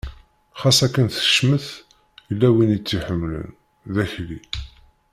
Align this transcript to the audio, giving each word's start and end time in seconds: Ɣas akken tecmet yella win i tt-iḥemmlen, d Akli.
Ɣas 0.61 0.79
akken 0.85 1.07
tecmet 1.15 1.67
yella 2.27 2.49
win 2.55 2.75
i 2.77 2.79
tt-iḥemmlen, 2.79 3.47
d 3.93 3.95
Akli. 4.03 4.39